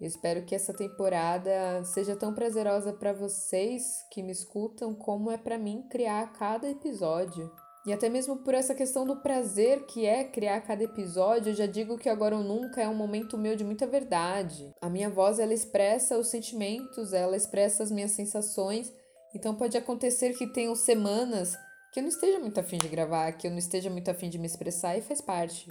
Eu 0.00 0.06
espero 0.06 0.44
que 0.44 0.54
essa 0.54 0.72
temporada 0.72 1.84
seja 1.84 2.16
tão 2.16 2.32
prazerosa 2.32 2.92
para 2.92 3.12
vocês 3.12 3.82
que 4.10 4.22
me 4.22 4.32
escutam 4.32 4.94
como 4.94 5.30
é 5.30 5.36
para 5.36 5.58
mim 5.58 5.86
criar 5.90 6.32
cada 6.32 6.70
episódio. 6.70 7.50
E 7.86 7.92
até 7.94 8.10
mesmo 8.10 8.36
por 8.36 8.52
essa 8.52 8.74
questão 8.74 9.06
do 9.06 9.16
prazer 9.16 9.86
que 9.86 10.04
é 10.04 10.22
criar 10.22 10.60
cada 10.60 10.84
episódio, 10.84 11.50
eu 11.50 11.54
já 11.54 11.64
digo 11.64 11.96
que 11.96 12.10
agora 12.10 12.36
ou 12.36 12.44
nunca 12.44 12.82
é 12.82 12.88
um 12.88 12.94
momento 12.94 13.38
meu 13.38 13.56
de 13.56 13.64
muita 13.64 13.86
verdade. 13.86 14.70
A 14.82 14.90
minha 14.90 15.08
voz 15.08 15.38
ela 15.38 15.54
expressa 15.54 16.18
os 16.18 16.28
sentimentos, 16.28 17.14
ela 17.14 17.36
expressa 17.36 17.82
as 17.82 17.90
minhas 17.90 18.10
sensações. 18.10 18.92
Então 19.34 19.54
pode 19.54 19.78
acontecer 19.78 20.34
que 20.34 20.46
tenham 20.46 20.74
semanas 20.74 21.56
que 21.92 22.00
eu 22.00 22.02
não 22.02 22.10
esteja 22.10 22.38
muito 22.38 22.60
afim 22.60 22.76
de 22.76 22.86
gravar, 22.86 23.32
que 23.32 23.46
eu 23.46 23.50
não 23.50 23.58
esteja 23.58 23.88
muito 23.88 24.10
afim 24.10 24.28
de 24.28 24.38
me 24.38 24.46
expressar 24.46 24.98
e 24.98 25.02
faz 25.02 25.22
parte. 25.22 25.66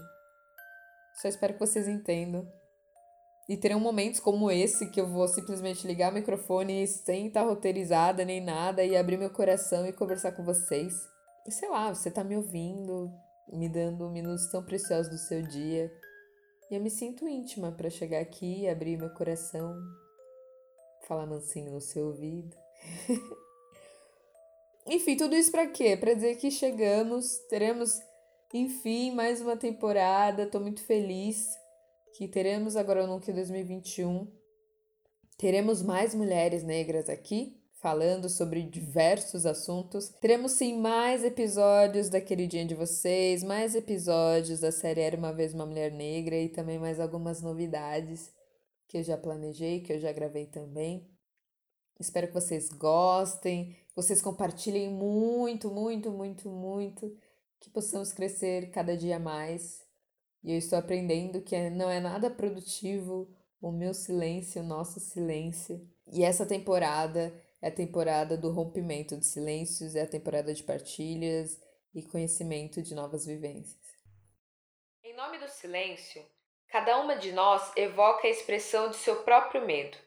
Só 1.22 1.28
espero 1.28 1.54
que 1.54 1.60
vocês 1.60 1.88
entendam. 1.88 2.52
E 3.48 3.56
terão 3.56 3.80
momentos 3.80 4.20
como 4.20 4.50
esse 4.50 4.90
que 4.90 5.00
eu 5.00 5.08
vou 5.08 5.28
simplesmente 5.28 5.86
ligar 5.86 6.12
o 6.12 6.16
microfone 6.16 6.88
sem 6.88 7.28
estar 7.28 7.44
roteirizada 7.44 8.26
nem 8.26 8.42
nada 8.42 8.84
e 8.84 8.98
abrir 8.98 9.18
meu 9.18 9.30
coração 9.30 9.86
e 9.86 9.94
conversar 9.94 10.32
com 10.32 10.44
vocês 10.44 10.94
sei 11.48 11.70
lá, 11.70 11.94
você 11.94 12.10
tá 12.12 12.24
me 12.24 12.36
ouvindo, 12.36 13.12
me 13.52 13.70
dando 13.70 14.10
minutos 14.10 14.50
tão 14.52 14.64
preciosos 14.64 15.10
do 15.10 15.18
seu 15.18 15.42
dia. 15.42 15.92
E 16.70 16.76
eu 16.76 16.82
me 16.82 16.90
sinto 16.90 17.28
íntima 17.28 17.72
para 17.72 17.90
chegar 17.90 18.20
aqui, 18.20 18.68
abrir 18.68 18.98
meu 18.98 19.10
coração, 19.12 19.76
falar 21.08 21.26
mansinho 21.26 21.72
no 21.72 21.82
seu 21.82 22.08
ouvido. 22.08 22.56
enfim, 24.86 25.18
tudo 25.18 25.36
isso 25.36 25.52
para 25.52 25.68
quê? 25.68 25.98
Para 25.98 26.14
dizer 26.14 26.36
que 26.36 26.52
chegamos, 26.52 27.38
teremos 27.50 28.00
enfim 28.54 29.12
mais 29.12 29.42
uma 29.42 29.58
temporada. 29.58 30.46
Tô 30.46 30.60
muito 30.60 30.84
feliz 30.84 31.48
que 32.14 32.28
teremos 32.28 32.76
agora 32.76 33.08
no 33.08 33.20
que 33.20 33.32
2021 33.32 34.28
teremos 35.38 35.82
mais 35.82 36.14
mulheres 36.14 36.64
negras 36.64 37.08
aqui 37.08 37.59
falando 37.80 38.30
sobre 38.30 38.64
diversos 38.64 39.46
assuntos. 39.46 40.10
Teremos 40.22 40.54
sim 40.54 40.78
mais 40.80 41.24
episódios 41.24 42.10
da 42.10 42.20
queridinha 42.20 42.66
de 42.66 42.76
vocês, 42.76 43.42
mais 43.44 43.74
episódios 43.74 44.60
da 44.60 44.72
série 44.72 45.02
Era 45.02 45.18
uma 45.18 45.34
vez 45.34 45.54
uma 45.54 45.66
mulher 45.66 45.92
negra 45.92 46.36
e 46.36 46.50
também 46.50 46.78
mais 46.78 47.00
algumas 47.00 47.42
novidades 47.42 48.32
que 48.88 48.98
eu 48.98 49.04
já 49.04 49.18
planejei, 49.18 49.82
que 49.82 49.94
eu 49.94 50.00
já 50.00 50.12
gravei 50.12 50.46
também. 50.46 51.10
Espero 52.00 52.28
que 52.28 52.34
vocês 52.34 52.70
gostem, 52.70 53.72
que 53.88 53.96
vocês 53.96 54.22
compartilhem 54.22 54.90
muito, 54.90 55.70
muito, 55.70 56.12
muito, 56.12 56.50
muito, 56.50 57.16
que 57.62 57.70
possamos 57.70 58.12
crescer 58.12 58.72
cada 58.72 58.96
dia 58.96 59.20
mais. 59.20 59.82
E 60.44 60.52
eu 60.52 60.58
estou 60.58 60.80
aprendendo 60.80 61.42
que 61.42 61.70
não 61.70 61.90
é 61.90 62.00
nada 62.00 62.30
produtivo 62.30 63.30
o 63.62 63.72
meu 63.72 63.94
silêncio, 63.94 64.62
o 64.62 64.66
nosso 64.66 65.00
silêncio. 65.00 65.86
E 66.12 66.24
essa 66.24 66.46
temporada 66.46 67.34
é 67.62 67.68
a 67.68 67.72
temporada 67.72 68.38
do 68.38 68.52
rompimento 68.52 69.18
de 69.18 69.26
silêncios, 69.26 69.96
é 69.96 70.04
a 70.04 70.08
temporada 70.08 70.54
de 70.54 70.64
partilhas 70.64 71.62
e 71.94 72.02
conhecimento 72.04 72.82
de 72.82 72.96
novas 72.96 73.26
vivências. 73.26 73.80
Em 75.04 75.14
nome 75.14 75.38
do 75.40 75.48
silêncio, 75.48 76.26
cada 76.68 77.00
uma 77.00 77.16
de 77.16 77.32
nós 77.32 77.72
evoca 77.76 78.28
a 78.28 78.32
expressão 78.32 78.90
de 78.90 78.96
seu 78.96 79.24
próprio 79.24 79.66
medo. 79.66 79.98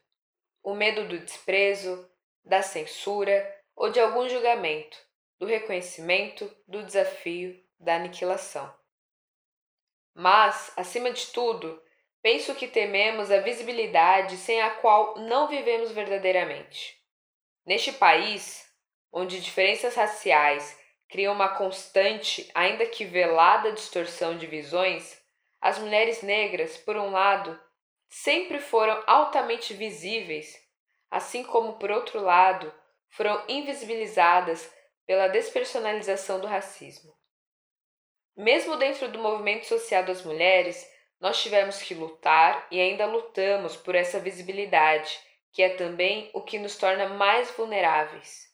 O 0.63 0.75
medo 0.75 1.07
do 1.09 1.19
desprezo, 1.19 2.09
da 2.45 2.63
censura 2.63 3.61
ou 3.75 3.91
de 3.91 4.01
algum 4.01 4.29
julgamento, 4.29 4.97
do 5.39 5.47
reconhecimento, 5.47 6.51
do 6.67 6.85
desafio, 6.85 7.61
da 7.79 7.97
aniquilação. 7.97 8.73
Mas, 10.15 10.73
acima 10.77 11.11
de 11.11 11.27
tudo, 11.29 11.83
penso 12.23 12.55
que 12.55 12.69
tememos 12.69 13.31
a 13.31 13.41
visibilidade 13.41 14.37
sem 14.37 14.61
a 14.63 14.71
qual 14.77 15.19
não 15.19 15.49
vivemos 15.49 15.91
verdadeiramente. 15.91 17.02
Neste 17.65 17.93
país, 17.93 18.67
onde 19.13 19.41
diferenças 19.41 19.95
raciais 19.95 20.77
criam 21.09 21.35
uma 21.35 21.51
constante, 21.51 22.51
ainda 22.55 22.87
que 22.87 23.05
velada 23.05 23.73
distorção 23.73 24.37
de 24.37 24.47
visões, 24.47 25.21
as 25.61 25.79
mulheres 25.79 26.23
negras, 26.23 26.77
por 26.77 26.97
um 26.97 27.11
lado, 27.11 27.61
sempre 28.09 28.59
foram 28.59 29.03
altamente 29.07 29.75
visíveis, 29.75 30.59
assim 31.11 31.45
como, 31.45 31.75
por 31.75 31.91
outro 31.91 32.21
lado, 32.21 32.73
foram 33.11 33.45
invisibilizadas 33.49 34.73
pela 35.07 35.29
despersonalização 35.29 36.41
do 36.41 36.47
racismo. 36.47 37.15
Mesmo 38.37 38.77
dentro 38.77 39.09
do 39.09 39.19
movimento 39.19 39.67
social 39.67 40.03
das 40.05 40.25
mulheres, 40.25 40.91
nós 41.21 41.41
tivemos 41.41 41.81
que 41.81 41.95
lutar 41.95 42.67
e 42.71 42.81
ainda 42.81 43.07
lutamos 43.07 43.77
por 43.77 43.95
essa 43.95 44.19
visibilidade 44.19 45.21
que 45.53 45.63
é 45.63 45.71
também 45.71 46.31
o 46.33 46.41
que 46.41 46.59
nos 46.59 46.77
torna 46.77 47.09
mais 47.11 47.51
vulneráveis 47.51 48.51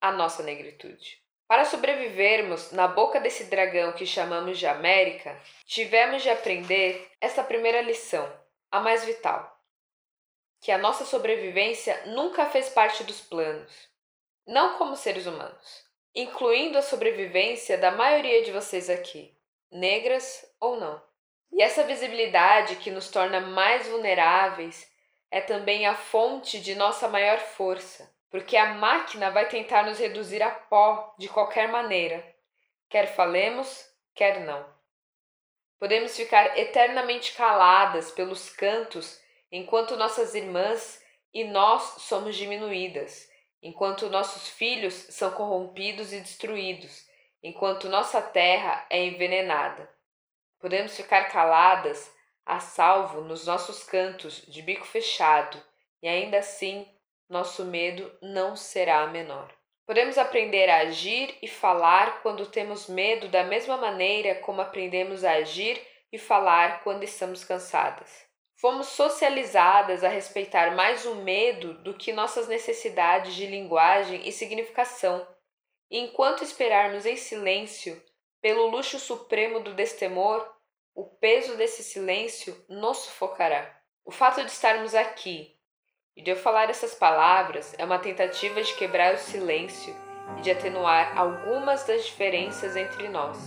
a 0.00 0.10
nossa 0.10 0.42
negritude. 0.42 1.22
Para 1.46 1.64
sobrevivermos 1.64 2.72
na 2.72 2.88
boca 2.88 3.20
desse 3.20 3.44
dragão 3.44 3.92
que 3.92 4.06
chamamos 4.06 4.58
de 4.58 4.66
América, 4.66 5.38
tivemos 5.64 6.22
de 6.22 6.30
aprender 6.30 7.08
essa 7.20 7.44
primeira 7.44 7.82
lição, 7.82 8.30
a 8.70 8.80
mais 8.80 9.04
vital: 9.04 9.60
que 10.60 10.72
a 10.72 10.78
nossa 10.78 11.04
sobrevivência 11.04 12.06
nunca 12.06 12.46
fez 12.46 12.68
parte 12.70 13.04
dos 13.04 13.20
planos, 13.20 13.88
não 14.46 14.78
como 14.78 14.96
seres 14.96 15.26
humanos, 15.26 15.84
incluindo 16.14 16.78
a 16.78 16.82
sobrevivência 16.82 17.76
da 17.78 17.90
maioria 17.90 18.42
de 18.42 18.50
vocês 18.50 18.88
aqui, 18.88 19.36
negras 19.70 20.44
ou 20.58 20.80
não. 20.80 21.02
E 21.52 21.62
essa 21.62 21.84
visibilidade 21.84 22.76
que 22.76 22.90
nos 22.90 23.10
torna 23.10 23.40
mais 23.40 23.86
vulneráveis 23.86 24.90
é 25.32 25.40
também 25.40 25.86
a 25.86 25.94
fonte 25.94 26.60
de 26.60 26.74
nossa 26.74 27.08
maior 27.08 27.38
força, 27.38 28.14
porque 28.30 28.54
a 28.54 28.74
máquina 28.74 29.30
vai 29.30 29.48
tentar 29.48 29.86
nos 29.86 29.98
reduzir 29.98 30.42
a 30.42 30.50
pó 30.50 31.14
de 31.18 31.26
qualquer 31.26 31.68
maneira, 31.68 32.22
quer 32.90 33.06
falemos, 33.16 33.82
quer 34.14 34.40
não. 34.40 34.62
Podemos 35.78 36.14
ficar 36.14 36.58
eternamente 36.58 37.32
caladas 37.32 38.10
pelos 38.10 38.50
cantos 38.50 39.18
enquanto 39.50 39.96
nossas 39.96 40.34
irmãs 40.34 41.02
e 41.32 41.44
nós 41.44 42.02
somos 42.02 42.36
diminuídas, 42.36 43.26
enquanto 43.62 44.10
nossos 44.10 44.50
filhos 44.50 44.92
são 44.92 45.30
corrompidos 45.30 46.12
e 46.12 46.20
destruídos, 46.20 47.06
enquanto 47.42 47.88
nossa 47.88 48.20
terra 48.20 48.84
é 48.90 49.02
envenenada. 49.02 49.88
Podemos 50.60 50.94
ficar 50.94 51.30
caladas 51.30 52.12
a 52.44 52.60
salvo 52.60 53.20
nos 53.20 53.46
nossos 53.46 53.84
cantos 53.84 54.42
de 54.46 54.62
bico 54.62 54.86
fechado, 54.86 55.62
e 56.02 56.08
ainda 56.08 56.38
assim 56.38 56.86
nosso 57.28 57.64
medo 57.64 58.12
não 58.20 58.56
será 58.56 59.06
menor. 59.06 59.50
Podemos 59.86 60.16
aprender 60.16 60.68
a 60.68 60.78
agir 60.78 61.36
e 61.42 61.48
falar 61.48 62.22
quando 62.22 62.46
temos 62.46 62.88
medo, 62.88 63.28
da 63.28 63.42
mesma 63.44 63.76
maneira 63.76 64.36
como 64.36 64.60
aprendemos 64.60 65.24
a 65.24 65.32
agir 65.32 65.80
e 66.12 66.18
falar 66.18 66.82
quando 66.84 67.02
estamos 67.02 67.44
cansadas. 67.44 68.24
Fomos 68.56 68.88
socializadas 68.88 70.04
a 70.04 70.08
respeitar 70.08 70.76
mais 70.76 71.04
o 71.04 71.16
medo 71.16 71.74
do 71.82 71.94
que 71.94 72.12
nossas 72.12 72.46
necessidades 72.46 73.34
de 73.34 73.46
linguagem 73.46 74.28
e 74.28 74.30
significação. 74.30 75.26
E 75.90 75.98
enquanto 75.98 76.44
esperarmos 76.44 77.04
em 77.04 77.16
silêncio 77.16 78.00
pelo 78.40 78.68
luxo 78.68 79.00
supremo 79.00 79.60
do 79.60 79.74
destemor, 79.74 80.48
o 80.94 81.04
peso 81.04 81.56
desse 81.56 81.82
silêncio 81.82 82.56
nos 82.68 82.98
sufocará. 82.98 83.78
O 84.04 84.10
fato 84.10 84.44
de 84.44 84.50
estarmos 84.50 84.94
aqui 84.94 85.56
e 86.14 86.22
de 86.22 86.30
eu 86.30 86.36
falar 86.36 86.68
essas 86.68 86.94
palavras 86.94 87.74
é 87.78 87.84
uma 87.84 87.98
tentativa 87.98 88.62
de 88.62 88.74
quebrar 88.74 89.14
o 89.14 89.18
silêncio 89.18 89.94
e 90.38 90.42
de 90.42 90.50
atenuar 90.50 91.16
algumas 91.16 91.84
das 91.84 92.04
diferenças 92.04 92.76
entre 92.76 93.08
nós, 93.08 93.38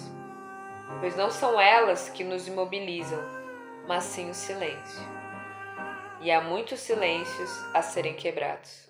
pois 0.99 1.15
não 1.15 1.29
são 1.29 1.59
elas 1.59 2.09
que 2.09 2.23
nos 2.23 2.47
imobilizam, 2.47 3.21
mas 3.87 4.03
sim 4.05 4.29
o 4.29 4.33
silêncio. 4.33 5.03
E 6.21 6.31
há 6.31 6.41
muitos 6.41 6.79
silêncios 6.79 7.51
a 7.73 7.81
serem 7.81 8.15
quebrados. 8.15 8.85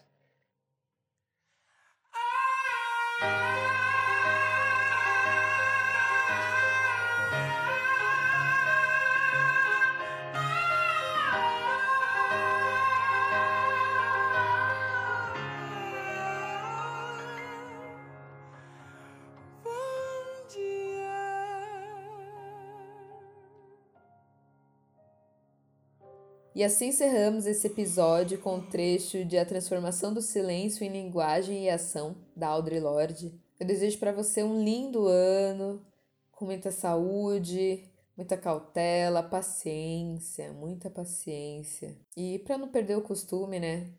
E 26.55 26.63
assim 26.63 26.87
encerramos 26.87 27.45
esse 27.45 27.67
episódio 27.67 28.39
com 28.39 28.51
o 28.51 28.55
um 28.59 28.65
trecho 28.65 29.25
de 29.25 29.37
A 29.37 29.45
Transformação 29.45 30.13
do 30.13 30.21
Silêncio 30.21 30.85
em 30.85 30.89
Linguagem 30.89 31.65
e 31.65 31.69
Ação, 31.69 32.15
da 32.33 32.47
Audre 32.47 32.79
Lorde. 32.79 33.37
Eu 33.59 33.67
desejo 33.67 33.99
para 33.99 34.13
você 34.13 34.41
um 34.41 34.63
lindo 34.63 35.05
ano, 35.05 35.85
com 36.31 36.45
muita 36.45 36.71
saúde, 36.71 37.83
muita 38.15 38.37
cautela, 38.37 39.21
paciência, 39.21 40.53
muita 40.53 40.89
paciência. 40.89 41.97
E 42.15 42.39
para 42.39 42.57
não 42.57 42.69
perder 42.69 42.97
o 42.97 43.01
costume, 43.01 43.59
né? 43.59 43.91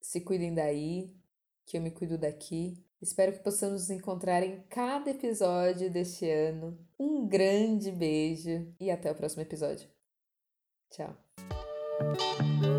Se 0.00 0.20
cuidem 0.20 0.52
daí, 0.52 1.14
que 1.64 1.78
eu 1.78 1.80
me 1.80 1.92
cuido 1.92 2.18
daqui. 2.18 2.76
Espero 3.00 3.32
que 3.32 3.38
possamos 3.38 3.82
nos 3.82 3.90
encontrar 3.90 4.42
em 4.42 4.60
cada 4.68 5.12
episódio 5.12 5.88
deste 5.88 6.28
ano. 6.28 6.76
Um 6.98 7.24
grande 7.28 7.92
beijo 7.92 8.66
e 8.80 8.90
até 8.90 9.12
o 9.12 9.14
próximo 9.14 9.42
episódio. 9.42 9.88
Tchau. 10.90 11.23
Música 12.00 12.73